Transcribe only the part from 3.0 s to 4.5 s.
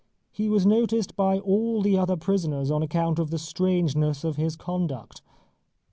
of the strangeness of